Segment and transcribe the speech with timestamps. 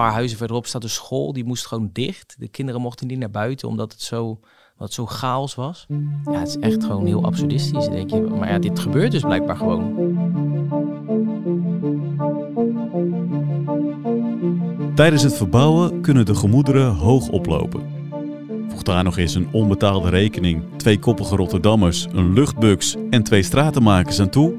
[0.00, 1.32] paar huizen verderop staat een school.
[1.32, 2.36] Die moest gewoon dicht.
[2.38, 4.40] De kinderen mochten niet naar buiten omdat het zo,
[4.78, 5.86] het zo chaos was.
[6.24, 7.88] Ja, het is echt gewoon heel absurdistisch.
[7.88, 9.94] Denk je, maar ja, dit gebeurt dus blijkbaar gewoon.
[14.94, 17.82] Tijdens het verbouwen kunnen de gemoederen hoog oplopen.
[18.68, 24.20] Voeg daar nog eens een onbetaalde rekening, twee koppige Rotterdammers, een luchtbux en twee stratenmakers
[24.20, 24.54] aan toe.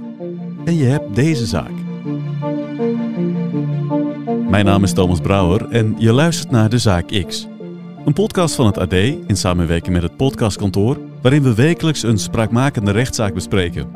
[0.65, 1.80] En je hebt deze zaak.
[4.52, 7.48] Mijn naam is Thomas Brouwer en je luistert naar De Zaak X.
[8.05, 12.91] Een podcast van het AD in samenwerking met het podcastkantoor, waarin we wekelijks een spraakmakende
[12.91, 13.91] rechtszaak bespreken.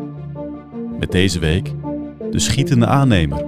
[1.00, 1.72] Met deze week
[2.32, 3.46] de schietende aannemer.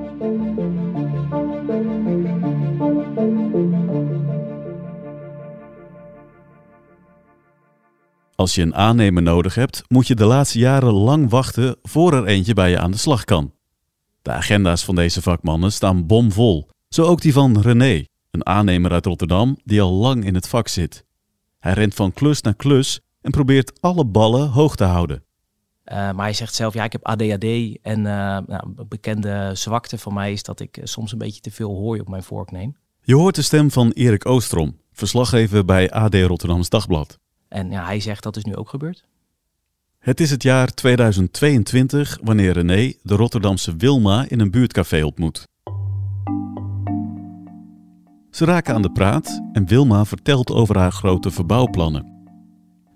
[8.36, 12.26] Als je een aannemer nodig hebt, moet je de laatste jaren lang wachten voor er
[12.26, 13.54] eentje bij je aan de slag kan.
[14.22, 16.68] De agenda's van deze vakmannen staan bomvol,
[16.98, 20.68] zo ook die van René, een aannemer uit Rotterdam die al lang in het vak
[20.68, 21.04] zit.
[21.60, 25.24] Hij rent van klus naar klus en probeert alle ballen hoog te houden.
[25.86, 27.44] Uh, maar hij zegt zelf, ja, ik heb ADHD
[27.82, 31.52] en uh, nou, een bekende zwakte van mij is dat ik soms een beetje te
[31.52, 32.78] veel hooi op mijn vork neem.
[33.02, 37.20] Je hoort de stem van Erik Oostrom, verslaggever bij AD Rotterdams Dagblad.
[37.48, 39.04] En ja, hij zegt dat is nu ook gebeurd.
[40.00, 45.48] Het is het jaar 2022 wanneer René de Rotterdamse Wilma in een buurtcafé ontmoet.
[48.38, 52.06] Ze raken aan de praat en Wilma vertelt over haar grote verbouwplannen.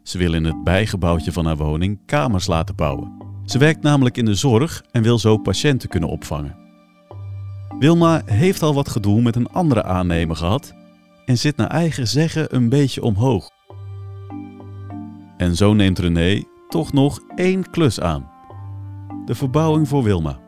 [0.04, 3.12] Ze wil in het bijgebouwtje van haar woning kamers laten bouwen.
[3.46, 6.56] Ze werkt namelijk in de zorg en wil zo patiënten kunnen opvangen.
[7.80, 10.74] Wilma heeft al wat gedoe met een andere aannemer gehad
[11.26, 13.50] en zit naar eigen zeggen een beetje omhoog.
[15.38, 18.30] En zo neemt René toch nog één klus aan:
[19.26, 20.40] de verbouwing voor Wilma.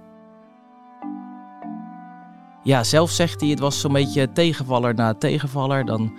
[2.64, 5.86] Ja, zelf zegt hij, het was zo'n beetje tegenvaller na tegenvaller.
[5.86, 6.14] Dan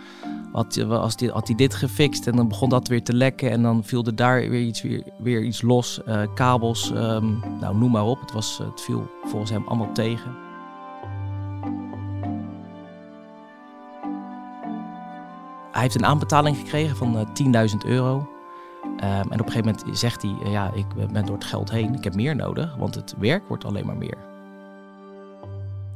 [0.53, 3.51] had, als die, had hij dit gefixt en dan begon dat weer te lekken.
[3.51, 6.01] En dan viel er daar weer iets, weer, weer iets los.
[6.09, 8.21] Uh, kabels, um, nou noem maar op.
[8.21, 10.37] Het, was, het viel volgens hem allemaal tegen.
[15.73, 18.29] Hij heeft een aanbetaling gekregen van uh, 10.000 euro.
[18.85, 21.95] Um, en op een gegeven moment zegt hij, ja, ik ben door het geld heen,
[21.95, 24.34] ik heb meer nodig, want het werk wordt alleen maar meer.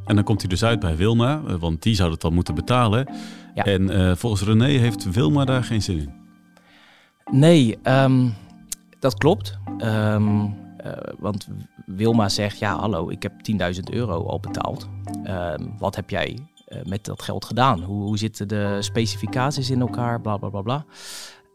[0.09, 3.09] En dan komt hij dus uit bij Wilma, want die zou het dan moeten betalen.
[3.55, 3.65] Ja.
[3.65, 6.13] En uh, volgens René heeft Wilma daar geen zin in.
[7.31, 8.35] Nee, um,
[8.99, 9.59] dat klopt.
[9.79, 11.49] Um, uh, want
[11.87, 13.33] Wilma zegt, ja hallo, ik heb
[13.75, 14.89] 10.000 euro al betaald.
[15.79, 16.39] wat heb jij
[16.85, 17.83] met dat geld gedaan?
[17.83, 20.21] Hoe, hoe zitten de specificaties in elkaar?
[20.21, 20.85] Bla bla bla bla.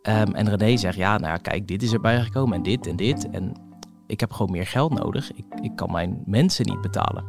[0.02, 3.30] En René zegt, ja, nou kijk, dit is erbij gekomen en dit en dit.
[3.30, 3.54] En
[4.08, 5.32] ik heb gewoon meer geld nodig.
[5.32, 7.26] Ik, ik kan mijn mensen niet betalen.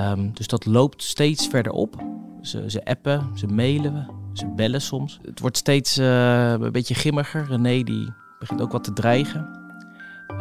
[0.00, 2.04] Um, dus dat loopt steeds verder op.
[2.42, 5.18] Ze, ze appen, ze mailen, ze bellen soms.
[5.22, 7.46] Het wordt steeds uh, een beetje gimmiger.
[7.46, 9.58] René die begint ook wat te dreigen.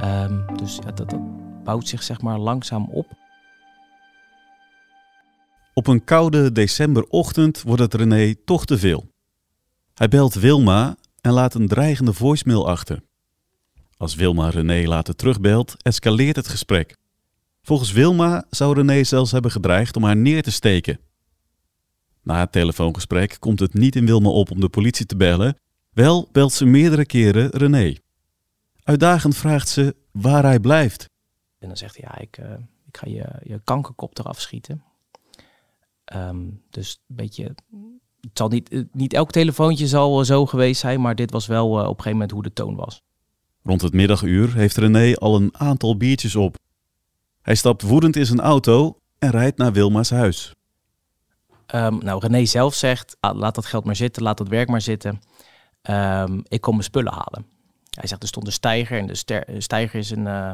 [0.03, 1.19] Um, dus ja, dat, dat
[1.63, 3.07] bouwt zich zeg maar langzaam op.
[5.73, 9.11] Op een koude decemberochtend wordt het René toch te veel.
[9.93, 13.01] Hij belt Wilma en laat een dreigende voicemail achter.
[13.97, 16.97] Als Wilma René later terugbelt, escaleert het gesprek.
[17.61, 20.99] Volgens Wilma zou René zelfs hebben gedreigd om haar neer te steken.
[22.23, 25.57] Na het telefoongesprek komt het niet in Wilma op om de politie te bellen,
[25.89, 27.95] wel belt ze meerdere keren René.
[28.83, 31.09] Uitdagend vraagt ze waar hij blijft.
[31.59, 32.51] En dan zegt hij, ja, ik, uh,
[32.87, 34.83] ik ga je, je kankerkop eraf schieten.
[36.13, 37.55] Um, dus een beetje
[38.21, 41.79] het zal niet, niet elk telefoontje zal zo geweest zijn, maar dit was wel uh,
[41.79, 43.01] op een gegeven moment hoe de toon was.
[43.63, 46.57] Rond het middaguur heeft René al een aantal biertjes op.
[47.49, 50.55] Hij stapt woedend in zijn auto en rijdt naar Wilma's huis.
[51.75, 54.81] Um, nou, René zelf zegt, ah, laat dat geld maar zitten, laat dat werk maar
[54.81, 55.21] zitten.
[55.89, 57.45] Um, ik kom mijn spullen halen.
[57.89, 60.51] Hij zegt, er stond een stijger en de stijger is een, uh,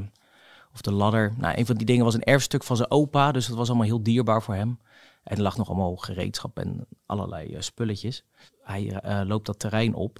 [0.74, 1.34] of de ladder.
[1.38, 3.88] Nou, een van die dingen was een erfstuk van zijn opa, dus dat was allemaal
[3.88, 4.80] heel dierbaar voor hem.
[5.24, 8.24] En lag nog allemaal gereedschap en allerlei uh, spulletjes.
[8.62, 10.20] Hij uh, loopt dat terrein op.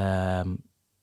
[0.00, 0.56] Um,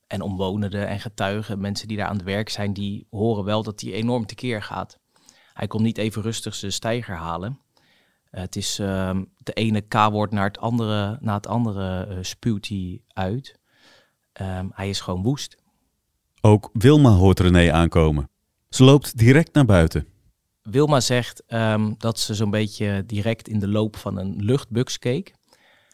[0.10, 3.82] en omwonenden en getuigen, mensen die daar aan het werk zijn, die horen wel dat
[3.82, 5.00] hij enorm tekeer gaat.
[5.54, 7.60] Hij komt niet even rustig zijn stijger halen.
[8.32, 12.68] Uh, het is uh, de ene K-woord naar het andere, naar het andere uh, spuwt
[12.68, 13.60] hij uit.
[14.42, 15.58] Um, hij is gewoon woest.
[16.42, 18.30] Ook Wilma hoort René aankomen.
[18.70, 20.08] Ze loopt direct naar buiten.
[20.62, 25.34] Wilma zegt um, dat ze zo'n beetje direct in de loop van een luchtbux keek.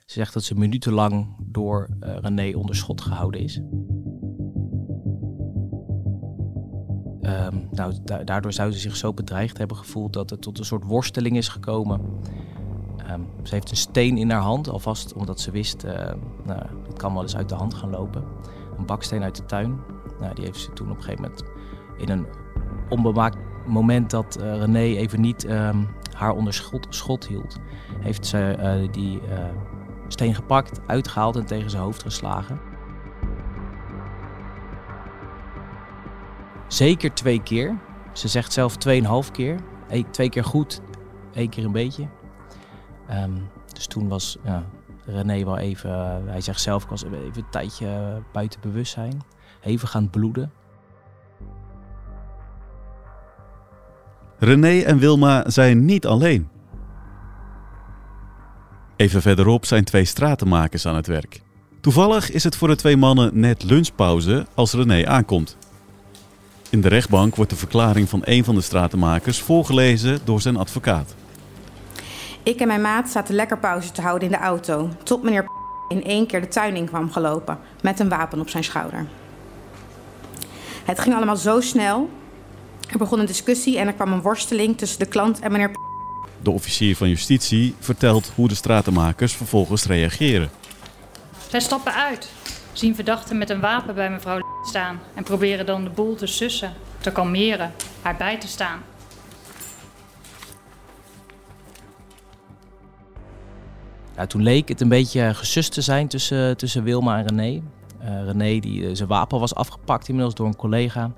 [0.06, 3.60] Ze zegt dat ze minutenlang door uh, René onder schot gehouden is.
[7.26, 10.66] Um, nou, da daardoor zou ze zich zo bedreigd hebben gevoeld dat het tot een
[10.66, 12.02] soort worsteling is gekomen.
[12.98, 15.92] Ehm, ze heeft een steen in haar hand, alvast omdat ze wist, uh,
[16.44, 18.24] nou, het kan wel eens uit de hand gaan lopen.
[18.78, 19.80] Een baksteen uit de tuin.
[20.20, 21.44] Nou, die heeft ze toen op een gegeven moment
[21.98, 22.26] in een
[22.90, 25.84] onbemaakt moment dat uh, René even niet ehm,
[26.14, 26.54] haar onder
[26.90, 27.60] schot, hield,
[28.00, 29.22] heeft ze uh, die
[30.08, 32.60] steen gepakt, uitgehaald en tegen zijn hoofd geslagen.
[36.68, 37.78] Zeker twee keer.
[38.14, 39.60] Ze zegt zelf tweeënhalf keer.
[40.12, 40.82] Twee keer goed,
[41.34, 42.08] één keer een beetje.
[43.12, 44.64] Um, dus toen was ja,
[45.06, 49.22] René wel even, uh, hij zegt zelf, ik was even een tijdje buiten bewustzijn.
[49.62, 50.52] Even gaan bloeden.
[54.40, 56.50] René en Wilma zijn niet alleen.
[58.96, 61.42] Even verderop zijn twee stratenmakers aan het werk.
[61.82, 65.58] Toevallig is het voor de twee mannen net lunchpauze als René aankomt.
[66.76, 71.16] In de rechtbank wordt de verklaring van een van de stratenmakers voorgelezen door zijn advocaat.
[72.44, 75.46] Ik en mijn maat zaten lekker pauze te houden in de auto, tot meneer
[75.88, 79.08] in één keer de tuin in kwam gelopen met een wapen op zijn schouder.
[80.86, 82.10] Het ging allemaal zo snel.
[82.92, 85.72] Er begon een discussie en er kwam een worsteling tussen de klant en meneer
[86.42, 90.50] De officier van justitie vertelt hoe de stratenmakers vervolgens reageren.
[91.48, 92.30] Zij stappen uit,
[92.78, 96.74] zien verdachten met een wapen bij mevrouw staan en proberen dan de boel te sussen,
[97.00, 98.80] te kalmeren, haar bij te staan.
[104.16, 107.62] Nou, toen leek het een beetje gesust te zijn tussen, tussen Wilma en René.
[108.02, 111.12] Uh, René, die, eh, zijn wapen was afgepakt inmiddels door een collega.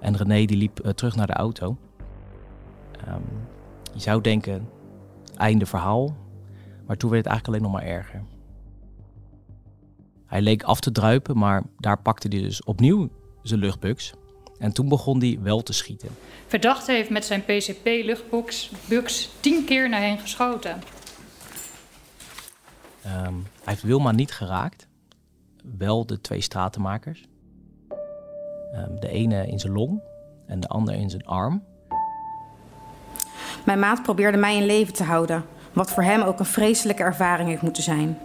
[0.00, 1.76] En René die liep uh, terug naar de auto.
[3.08, 3.22] Um,
[3.92, 4.68] je zou denken,
[5.36, 6.16] einde verhaal.
[6.86, 8.22] Maar toen werd het eigenlijk alleen nog maar erger.
[10.32, 13.08] Hij leek af te druipen, maar daar pakte hij dus opnieuw
[13.42, 14.12] zijn luchtbuks.
[14.58, 16.08] En toen begon hij wel te schieten.
[16.46, 20.82] Verdachte heeft met zijn PCP-luchtbuks tien keer naar hen geschoten.
[23.06, 24.88] Um, hij heeft Wilma niet geraakt.
[25.78, 27.24] Wel de twee stratenmakers.
[28.74, 30.02] Um, de ene in zijn long
[30.46, 31.64] en de ander in zijn arm.
[33.64, 35.44] Mijn maat probeerde mij in leven te houden.
[35.72, 38.18] Wat voor hem ook een vreselijke ervaring heeft moeten zijn.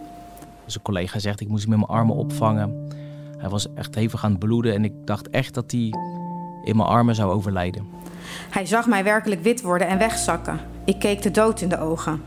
[0.68, 2.88] Zijn collega zegt, ik moest hem met mijn armen opvangen.
[3.38, 5.94] Hij was echt hevig aan het bloeden en ik dacht echt dat hij
[6.64, 7.88] in mijn armen zou overlijden.
[8.50, 10.60] Hij zag mij werkelijk wit worden en wegzakken.
[10.86, 12.22] Ik keek de dood in de ogen.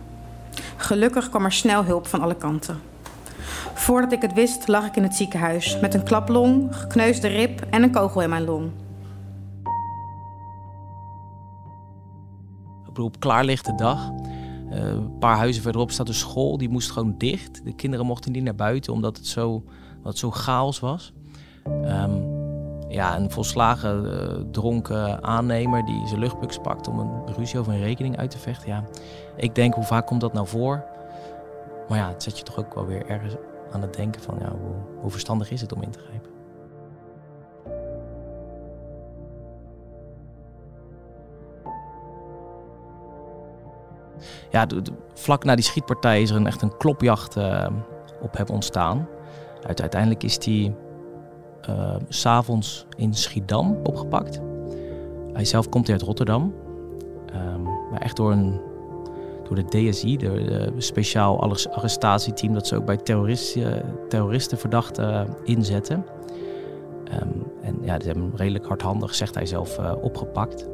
[0.77, 2.81] Gelukkig kwam er snel hulp van alle kanten.
[3.75, 7.83] Voordat ik het wist, lag ik in het ziekenhuis met een klaplong, gekneusde rib en
[7.83, 8.71] een kogel in mijn long.
[12.95, 14.11] Op klaarlichte dag.
[14.73, 17.65] Uh, een paar huizen verderop staat een school, die moest gewoon dicht.
[17.65, 19.65] De kinderen mochten niet naar buiten omdat het zo,
[20.05, 21.13] het zo chaos was.
[21.67, 22.39] Um,
[22.89, 27.83] ja, een volslagen uh, dronken aannemer die zijn luchtbuks pakt om een ruzie over een
[27.83, 28.69] rekening uit te vechten.
[28.69, 28.85] Ja,
[29.37, 30.85] ik denk, hoe vaak komt dat nou voor?
[31.89, 33.35] Maar ja, het zet je toch ook wel weer ergens
[33.73, 36.30] aan het denken van, ja, hoe, hoe verstandig is het om in te grijpen?
[44.51, 44.67] Ja,
[45.15, 47.67] vlak na die schietpartij is er een, echt een klopjacht uh,
[48.21, 49.09] op hem ontstaan.
[49.67, 50.75] Uiteindelijk is die
[51.69, 54.41] uh, s'avonds in Schiedam opgepakt.
[55.33, 56.55] Hij zelf komt uit Rotterdam.
[57.35, 58.61] Um, maar echt door, een,
[59.45, 61.41] door de DSI, de, speciaal
[61.71, 66.05] arrestatieteam, dat ze ook bij terroristen, terroristenverdachten inzetten.
[67.23, 70.69] Um, en ja, ze hebben hem redelijk hardhandig, zegt hij zelf, opgepakt.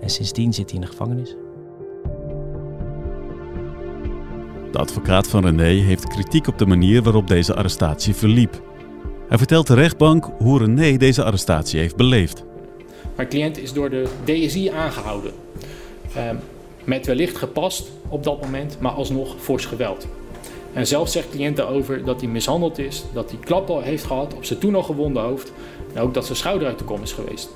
[0.00, 1.36] En sindsdien zit hij in de gevangenis.
[4.76, 8.62] De advocaat van René heeft kritiek op de manier waarop deze arrestatie verliep.
[9.28, 12.44] Hij vertelt de rechtbank hoe René deze arrestatie heeft beleefd.
[13.14, 15.32] Mijn cliënt is door de DSI aangehouden.
[16.16, 16.30] Uh,
[16.84, 20.06] met wellicht gepast op dat moment, maar alsnog fors geweld.
[20.72, 24.44] En zelf zegt cliënt daarover dat hij mishandeld is, dat hij klappen heeft gehad op
[24.44, 25.52] zijn toen al gewonde hoofd
[25.94, 27.50] en ook dat zijn schouder uit de kom is geweest.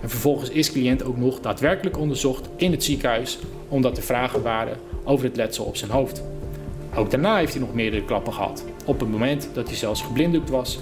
[0.00, 4.76] En vervolgens is cliënt ook nog daadwerkelijk onderzocht in het ziekenhuis omdat er vragen waren
[5.04, 6.22] over het letsel op zijn hoofd.
[6.96, 8.64] Ook daarna heeft hij nog meerdere klappen gehad.
[8.84, 10.78] Op het moment dat hij zelfs geblinddoekt was.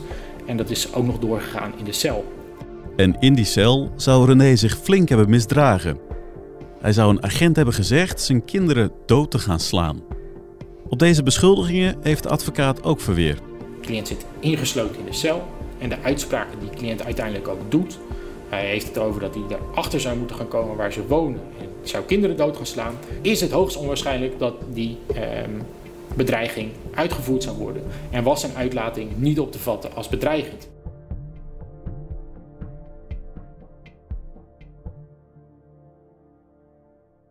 [0.46, 2.32] En dat is ook nog doorgegaan in de cel.
[2.96, 5.98] En in die cel zou René zich flink hebben misdragen.
[6.80, 10.02] Hij zou een agent hebben gezegd zijn kinderen dood te gaan slaan.
[10.88, 13.34] Op deze beschuldigingen heeft de advocaat ook verweer.
[13.34, 15.42] De cliënt zit ingesloten in de cel
[15.78, 17.98] en de uitspraken die de cliënt uiteindelijk ook doet.
[18.48, 21.68] Hij heeft het over dat hij erachter zou moeten gaan komen waar ze wonen en
[21.82, 22.94] zou kinderen dood gaan slaan.
[23.20, 25.50] Is het hoogst onwaarschijnlijk dat die ehm,
[26.16, 30.70] bedreiging uitgevoerd zou worden en was zijn uitlating niet op te vatten als bedreigend.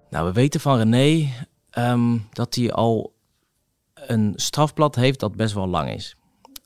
[0.09, 1.29] Nou, we weten van René
[1.69, 3.13] ehm, dat hij al
[3.93, 6.15] een strafblad heeft dat best wel lang is.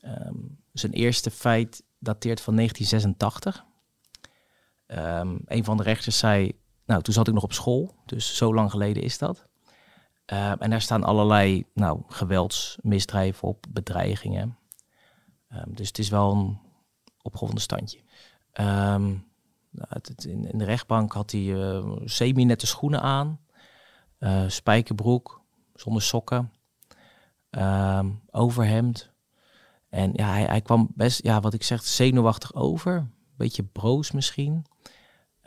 [0.02, 0.36] Ehm,
[0.74, 3.66] zijn eerste feit dateert van 1986.
[4.88, 6.52] Um, een van de rechters zei,
[6.86, 9.48] nou, toen zat ik nog op school, dus zo lang geleden is dat.
[10.34, 14.58] Uh, en daar staan allerlei nou, geweldsmisdrijven op, bedreigingen.
[15.50, 16.60] Um, dus het is wel een
[17.22, 18.00] opgewonden standje.
[18.54, 19.26] Um,
[19.78, 23.40] het, in, in, de rechtbank had hij uh, semi-nette schoenen aan,
[24.20, 25.42] uh, spijkerbroek,
[25.74, 26.52] zonder sokken,
[28.32, 29.10] overhemd.
[29.90, 33.08] En ja, hij, hij, kwam best, ja, wat ik zeg, zenuwachtig over.
[33.38, 34.66] Beetje broos misschien.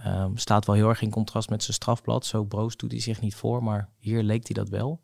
[0.07, 2.27] Um, staat wel heel erg in contrast met zijn strafblad.
[2.27, 5.01] Zo broos doet hij zich niet voor, maar hier leek hij dat wel.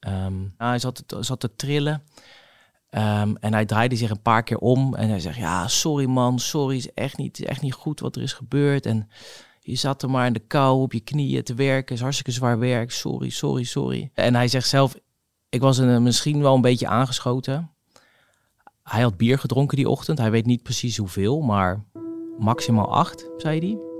[0.00, 2.02] Um, hij zat, zat te trillen.
[2.90, 6.38] Um, en hij draaide zich een paar keer om en hij zegt: Ja, sorry man,
[6.38, 8.86] sorry, is echt niet, is echt niet goed wat er is gebeurd.
[8.86, 9.08] En
[9.60, 12.58] je zat er maar in de kou op je knieën te werken, is hartstikke zwaar
[12.58, 12.90] werk.
[12.90, 14.10] Sorry, sorry, sorry.
[14.14, 14.94] En hij zegt zelf:
[15.48, 17.70] Ik was een, misschien wel een beetje aangeschoten.
[18.82, 20.18] Hij had bier gedronken die ochtend.
[20.18, 21.84] Hij weet niet precies hoeveel, maar
[22.38, 23.93] maximaal acht, zei hij.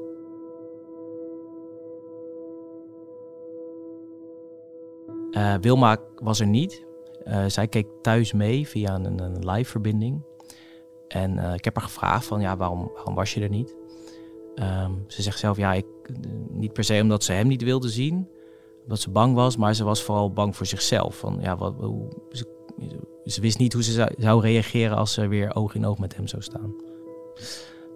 [5.37, 6.85] Uh, Wilma was er niet.
[7.27, 10.23] Uh, zij keek thuis mee via een, een live verbinding.
[11.09, 13.77] En uh, ik heb haar gevraagd van ja, waarom, waarom was je er niet?
[14.55, 15.87] Um, ze zegt zelf ja, ik,
[16.51, 18.29] niet per se omdat ze hem niet wilde zien,
[18.83, 21.19] omdat ze bang was, maar ze was vooral bang voor zichzelf.
[21.19, 22.09] Van, ja, wat, hoe,
[23.25, 26.27] ze, wist niet hoe ze zou, reageren als ze weer oog in oog met hem
[26.27, 26.75] zou staan.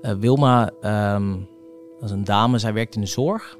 [0.00, 0.71] Wilma
[1.14, 1.49] um,
[2.00, 3.59] was een dame, zij werkt in de zorg.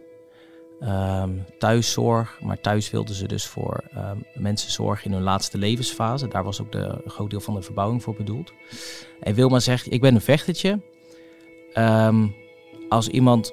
[0.82, 6.28] Um, thuiszorg, maar thuis wilden ze dus voor um, mensen zorgen in hun laatste levensfase.
[6.28, 8.52] Daar was ook de, een groot deel van de verbouwing voor bedoeld.
[9.20, 10.80] En Wilma zegt, ik ben een vechtertje.
[11.75, 12.35] Um,
[12.88, 13.52] als iemand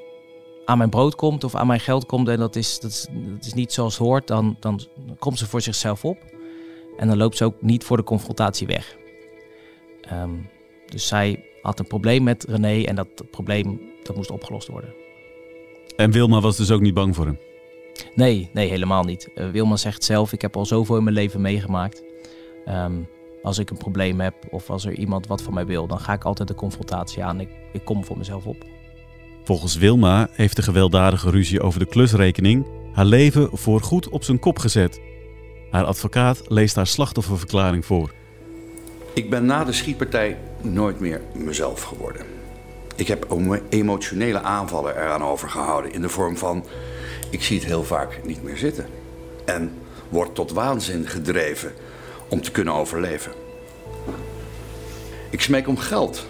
[0.65, 3.46] aan mijn brood komt of aan mijn geld komt en dat is, dat is, dat
[3.46, 4.82] is niet zoals het hoort, dan, dan
[5.20, 6.17] komt ze voor zichzelf op.
[6.98, 8.98] En dan loopt ze ook niet voor de confrontatie weg.
[10.86, 15.05] dus zij had een probleem met René en dat probleem dat moest opgelost worden.
[15.96, 17.40] En Wilma was dus ook niet bang voor hem?
[18.16, 19.30] Nee, nee, helemaal niet.
[19.36, 22.04] Uh, Wilma zegt zelf, ik heb al zoveel in mijn leven meegemaakt.
[22.68, 23.08] Um,
[23.44, 26.14] als ik een probleem heb of als er iemand wat van mij wil, dan ga
[26.14, 27.40] ik altijd de confrontatie aan.
[27.40, 28.66] Ik, ik kom voor mezelf op.
[29.44, 34.60] Volgens Wilma heeft de gewelddadige ruzie over de klusrekening haar leven voorgoed op zijn kop
[34.60, 35.00] gezet.
[35.72, 38.14] Haar advocaat leest haar slachtofferverklaring voor.
[39.14, 42.35] Ik ben na de schietpartij nooit meer mezelf geworden.
[42.96, 43.36] Ik heb
[43.70, 46.66] emotionele aanvallen eraan overgehouden in de vorm van...
[47.30, 48.86] ik zie het heel vaak niet meer zitten.
[49.46, 49.74] En
[50.10, 51.74] word tot waanzin gedreven
[52.30, 53.32] om te kunnen overleven.
[55.30, 56.25] Ik smeek om geld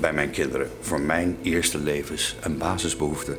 [0.00, 3.38] bij mijn kinderen voor mijn eerste levens- en basisbehoeften.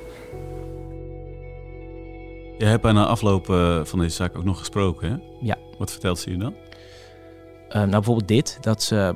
[2.58, 5.18] Je hebt na afloop eh, van deze zaak ook nog gesproken, hè?
[5.42, 5.58] Ja.
[5.78, 6.54] Wat vertelt ze je dan?
[6.54, 9.14] Uh, nou, bijvoorbeeld dit, dat ze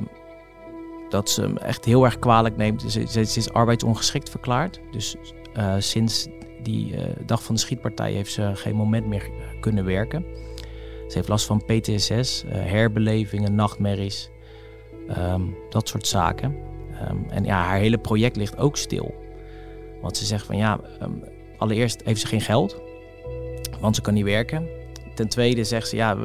[1.13, 2.81] dat ze hem echt heel erg kwalijk neemt.
[2.87, 4.79] Ze, ze, is arbeidsongeschikt verklaard.
[4.91, 5.15] Dus
[5.57, 6.27] uh, sinds
[6.63, 9.29] die uh, dag van de schietpartij heeft ze geen moment meer
[9.59, 10.25] kunnen werken.
[11.07, 14.29] Ze heeft last van PTSS, herbelevingen, nachtmerries,
[15.17, 16.55] um, dat soort zaken.
[17.09, 19.15] Um, en ja, haar hele project ligt ook stil.
[20.01, 21.23] Want ze zegt van ja, um,
[21.57, 22.81] allereerst heeft ze geen geld,
[23.79, 24.67] want ze kan niet werken.
[25.15, 26.17] Ten tweede zegt ze ja,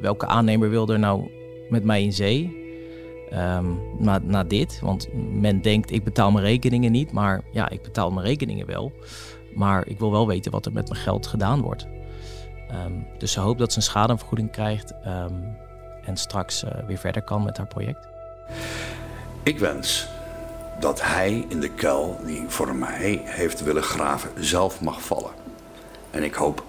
[0.00, 1.30] welke aannemer wil er nou
[1.68, 2.59] met mij in zee?
[3.32, 4.80] Um, na, na dit.
[4.80, 7.12] Want men denkt, ik betaal mijn rekeningen niet.
[7.12, 8.92] Maar ja, ik betaal mijn rekeningen wel.
[9.54, 11.86] Maar ik wil wel weten wat er met mijn geld gedaan wordt.
[12.86, 14.94] Um, dus ze hoopt dat ze een schadevergoeding krijgt.
[15.06, 15.56] Um,
[16.04, 18.08] en straks uh, weer verder kan met haar project.
[19.42, 20.08] Ik wens
[20.80, 25.30] dat hij in de kuil die voor mij heeft willen graven zelf mag vallen.
[26.10, 26.64] En ik hoop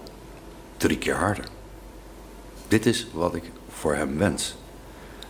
[0.77, 1.45] drie keer harder.
[2.67, 4.55] Dit is wat ik voor hem wens.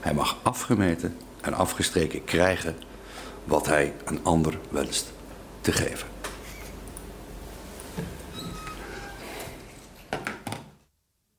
[0.01, 2.75] Hij mag afgemeten en afgestreken krijgen
[3.43, 5.13] wat hij een ander wenst
[5.61, 6.07] te geven.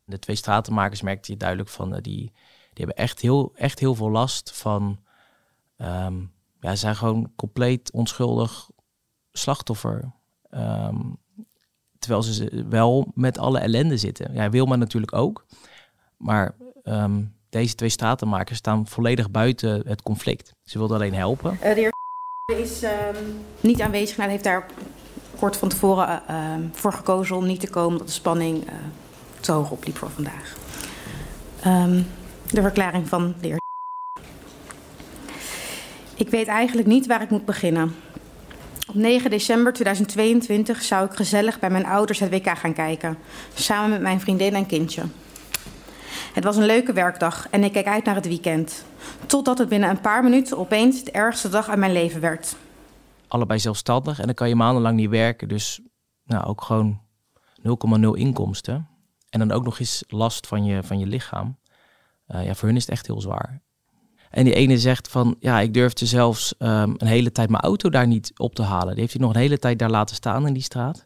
[0.05, 2.33] De twee stratenmakers merkte je duidelijk van, uh, die,
[2.73, 5.01] die hebben echt heel, echt heel veel last van.
[5.77, 8.71] Um, ja, ze zijn gewoon compleet onschuldig
[9.33, 10.13] slachtoffer.
[10.51, 11.19] Um,
[11.99, 14.35] terwijl ze wel met alle ellende zitten.
[14.35, 15.47] Ja, Wilma natuurlijk ook.
[16.17, 16.55] Maar
[16.85, 20.55] um, deze twee stratenmakers staan volledig buiten het conflict.
[20.65, 21.59] Ze wilden alleen helpen.
[21.63, 21.93] Uh, de heer
[22.65, 22.91] is uh,
[23.61, 24.67] niet aanwezig en heeft daar
[25.39, 28.75] kort van tevoren uh, voor gekozen om niet te komen, omdat de spanning eh,
[29.41, 30.57] te hoog opliep voor vandaag.
[31.67, 32.07] Um,
[32.51, 33.61] de verklaring van de heer.
[36.25, 37.95] Ik weet eigenlijk niet waar ik moet beginnen.
[38.89, 43.19] Op 9 december 2022 zou ik gezellig bij mijn ouders het WK gaan kijken,
[43.55, 45.03] samen met mijn vriendin en kindje.
[46.33, 48.85] Het was een leuke werkdag en ik keek uit naar het weekend.
[49.27, 52.57] Totdat het binnen een paar minuten opeens de ergste dag uit mijn leven werd.
[53.29, 55.49] Allebei zelfstandig en dan kan je maandenlang niet werken.
[55.49, 55.81] Dus
[56.25, 57.01] nou, ook gewoon
[58.01, 58.89] 0,0 inkomsten.
[59.31, 61.59] En dan ook nog eens last van je, van je lichaam.
[62.29, 63.61] Uh, ja, voor hun is het echt heel zwaar.
[64.31, 67.89] En die ene zegt van, ja, ik durfde zelfs um, een hele tijd mijn auto
[67.89, 68.91] daar niet op te halen.
[68.91, 71.03] Die heeft hij nog een hele tijd daar laten staan in die straat.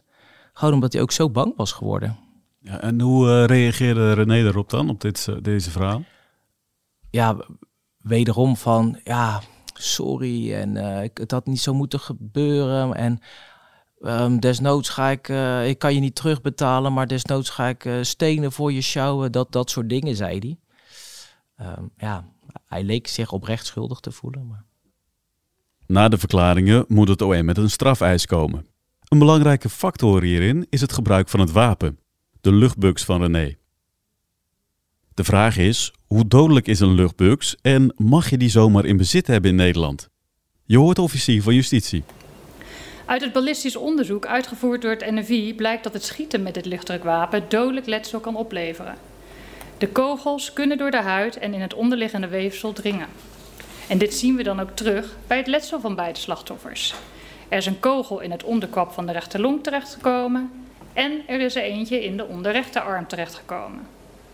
[0.52, 2.25] Gewoon omdat hij ook zo bang was geworden.
[2.66, 6.04] Ja, en hoe uh, reageerde René erop dan, op dit, uh, deze verhaal?
[7.10, 7.36] Ja,
[7.98, 9.40] wederom van, ja,
[9.74, 12.94] sorry en uh, ik, het had niet zo moeten gebeuren.
[12.94, 13.20] En
[14.00, 15.28] um, desnoods ga ik,
[15.68, 19.32] ik kan je niet terugbetalen, maar desnoods ga ik stenen voor je sjouwen.
[19.32, 20.56] Dat, dat soort dingen, zei hij.
[21.66, 22.24] Um, ja,
[22.66, 24.46] hij leek zich oprecht schuldig te voelen.
[24.46, 24.64] Maar...
[25.86, 28.66] Na de verklaringen moet het OM met een strafeis komen.
[29.08, 31.98] Een belangrijke factor hierin is het gebruik van het wapen,
[32.46, 33.56] de luchtbuks van René.
[35.14, 39.26] De vraag is, hoe dodelijk is een luchtbuks en mag je die zomaar in bezit
[39.26, 40.08] hebben in Nederland?
[40.64, 42.04] Je hoort officier van justitie.
[43.06, 47.44] Uit het ballistisch onderzoek uitgevoerd door het NFI blijkt dat het schieten met dit luchtdrukwapen
[47.48, 48.94] dodelijk letsel kan opleveren.
[49.78, 53.08] De kogels kunnen door de huid en in het onderliggende weefsel dringen.
[53.88, 56.94] En dit zien we dan ook terug bij het letsel van beide slachtoffers.
[57.48, 60.50] Er is een kogel in het onderkwap van de rechterlong terechtgekomen
[60.96, 63.80] en er is er eentje in de onderrechterarm terechtgekomen.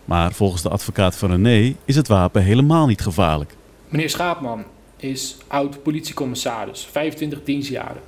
[0.04, 3.54] Maar volgens de advocaat van René is het wapen helemaal niet gevaarlijk.
[3.88, 4.64] Meneer Schaapman
[4.97, 8.00] is oud politiecommissaris, 25 dienstjaren.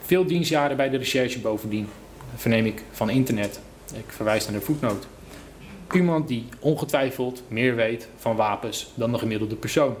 [0.00, 1.88] Veel dienstjaren bij de recherche bovendien,
[2.36, 3.60] verneem ik van internet.
[3.94, 5.06] Ik verwijs naar de voetnoot.
[5.92, 9.96] Iemand die ongetwijfeld meer weet van wapens dan de gemiddelde persoon.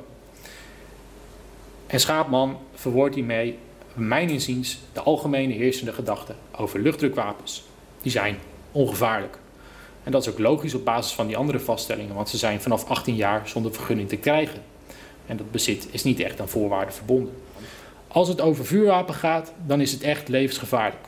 [1.86, 3.58] En Schaapman verwoordt hiermee,
[3.94, 7.64] mijn inziens, de algemene heersende gedachte over luchtdrukwapens.
[8.04, 8.38] Die zijn
[8.72, 9.38] ongevaarlijk.
[10.02, 12.88] En dat is ook logisch op basis van die andere vaststellingen, want ze zijn vanaf
[12.88, 14.62] 18 jaar zonder vergunning te krijgen.
[15.26, 17.34] En dat bezit is niet echt aan voorwaarden verbonden.
[18.08, 21.04] Als het over vuurwapen gaat, dan is het echt levensgevaarlijk.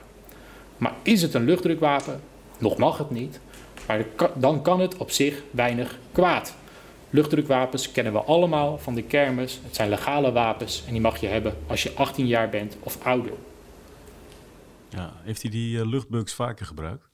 [0.76, 2.20] Maar is het een luchtdrukwapen?
[2.58, 3.40] Nog mag het niet.
[3.86, 6.54] Maar dan kan het op zich weinig kwaad.
[7.10, 9.60] Luchtdrukwapens kennen we allemaal van de kermis.
[9.64, 12.98] Het zijn legale wapens en die mag je hebben als je 18 jaar bent of
[13.02, 13.32] ouder.
[14.88, 17.08] Ja, heeft hij die uh, luchtbugs vaker gebruikt?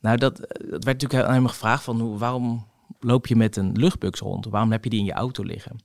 [0.00, 2.66] Nou, dat, dat werd natuurlijk helemaal gevraagd van hoe, waarom
[3.00, 4.46] loop je met een luchtbugs rond?
[4.46, 5.84] Waarom heb je die in je auto liggen?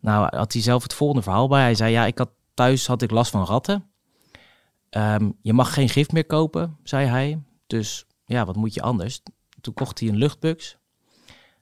[0.00, 1.62] Nou, had hij zelf het volgende verhaal bij.
[1.62, 3.90] Hij zei, ja, ik had thuis had ik last van ratten.
[4.90, 7.42] Um, je mag geen gif meer kopen, zei hij.
[7.66, 9.22] Dus ja, wat moet je anders?
[9.60, 10.78] Toen kocht hij een luchtbugs.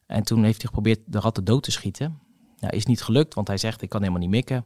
[0.06, 2.20] En toen heeft hij geprobeerd de ratten dood te schieten.
[2.58, 4.64] Nou, is niet gelukt, want hij zegt, ik kan helemaal niet mikken.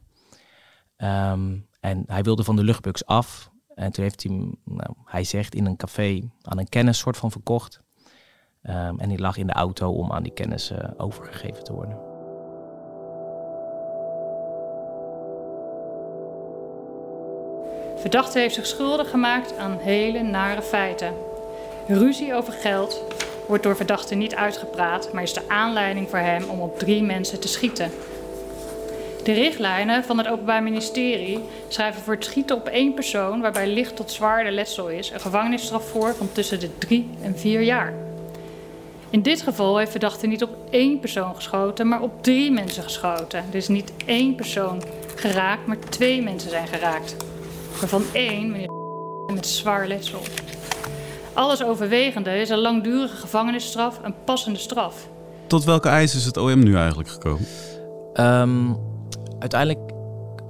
[0.97, 3.51] Um, en hij wilde van de luchtbugs af.
[3.75, 4.31] En toen heeft hij,
[4.63, 7.81] nou, hij zegt, in een café aan een kennis soort van verkocht.
[8.63, 11.97] Um, en die lag in de auto om aan die kennis uh, overgegeven te worden.
[17.99, 21.13] Verdachte heeft zich schuldig gemaakt aan hele nare feiten.
[21.87, 23.03] Ruzie over geld
[23.47, 27.39] wordt door verdachte niet uitgepraat, maar is de aanleiding voor hem om op drie mensen
[27.39, 27.91] te schieten.
[29.25, 33.95] De richtlijnen van het Openbaar Ministerie schrijven voor het schieten op één persoon, waarbij licht
[33.95, 37.93] tot zwaarder letsel is, een gevangenisstraf voor van tussen de drie en vier jaar.
[39.09, 43.43] In dit geval heeft verdachte niet op één persoon geschoten, maar op drie mensen geschoten.
[43.51, 44.83] Dus niet één persoon
[45.15, 47.15] geraakt, maar twee mensen zijn geraakt.
[47.79, 48.71] Waarvan één, meneer
[49.33, 50.21] met zwaar letsel.
[51.33, 55.07] Alles overwegende is een langdurige gevangenisstraf een passende straf.
[55.47, 57.47] Tot welke eis is het OM nu eigenlijk gekomen?
[58.13, 58.84] Um,
[59.51, 59.93] uiteindelijk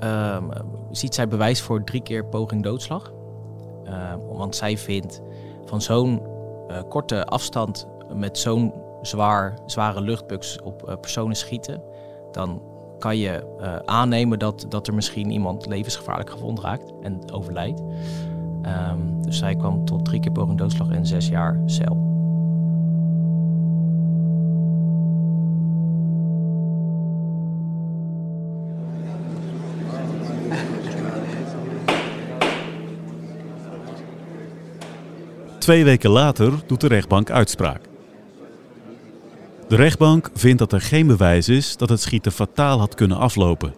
[0.03, 0.49] um,
[0.91, 3.13] ziet zij bewijs voor drie keer poging doodslag.
[3.85, 5.21] Uh, want zij vindt
[5.65, 6.21] van zo'n
[6.67, 11.81] uh, korte afstand met zo'n zwaar, zware luchtbugs op uh, personen schieten,
[12.31, 12.61] dan
[12.99, 13.43] kan je
[13.85, 17.79] aannemen dat, dat er misschien iemand levensgevaarlijk gewond raakt en overlijdt.
[17.79, 22.14] Um, dus zij kwam tot drie keer poging doodslag en zes jaar cel.
[35.65, 37.81] Twee weken later doet de rechtbank uitspraak.
[39.67, 43.75] De rechtbank vindt dat er geen bewijs is dat het schieten fataal had kunnen aflopen.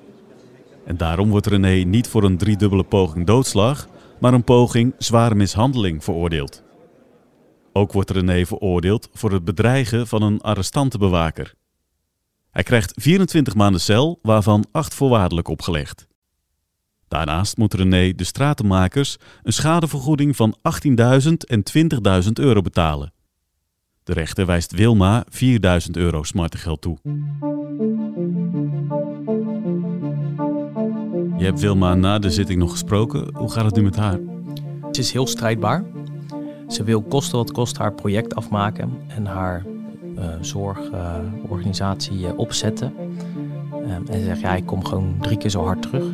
[0.86, 3.88] En daarom wordt René niet voor een driedubbele poging doodslag,
[4.19, 6.63] maar een poging zware mishandeling veroordeeld.
[7.73, 11.54] Ook wordt René veroordeeld voor het bedreigen van een arrestantenbewaker.
[12.52, 16.07] Hij krijgt 24 maanden cel, waarvan 8 voorwaardelijk opgelegd.
[17.08, 20.58] Daarnaast moet René de stratenmakers een schadevergoeding van
[21.28, 21.63] 18.000 en
[22.24, 23.13] 20.000 euro betalen.
[24.04, 26.98] De rechter wijst Wilma 4.000 euro smartengeld toe.
[31.38, 33.36] Je hebt Wilma na de zitting nog gesproken.
[33.36, 34.20] Hoe gaat het nu met haar?
[34.91, 35.84] Ze is heel strijdbaar.
[36.67, 39.65] Ze wil kosten wat kost haar project afmaken en haar
[40.17, 42.93] uh, zorgorganisatie uh, opzetten.
[43.72, 46.06] Um, en ze zegt, ja, ik kom gewoon drie keer zo hard terug.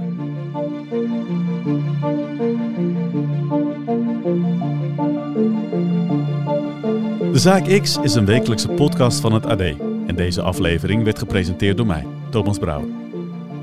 [7.33, 9.61] De Zaak X is een wekelijkse podcast van het AD.
[10.07, 12.89] En deze aflevering werd gepresenteerd door mij, Thomas Brouwer.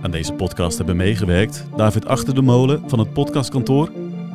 [0.02, 3.90] Aan deze podcast hebben meegewerkt David Achter de Molen van het podcastkantoor,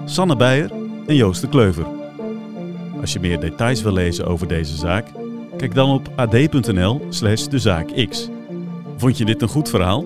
[0.05, 0.71] Sanne Beijer
[1.07, 1.85] en Joost de Kleuver.
[3.01, 5.07] Als je meer details wil lezen over deze zaak,
[5.57, 8.29] kijk dan op ad.nl slash dezaakx.
[8.97, 10.05] Vond je dit een goed verhaal?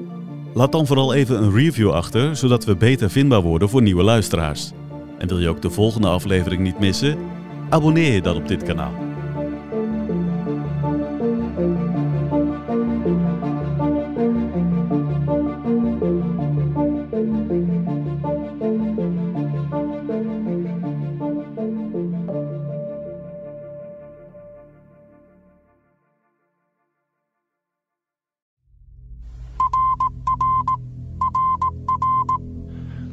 [0.53, 4.71] Laat dan vooral even een review achter, zodat we beter vindbaar worden voor nieuwe luisteraars.
[5.17, 7.17] En wil je ook de volgende aflevering niet missen?
[7.69, 9.08] Abonneer je dan op dit kanaal.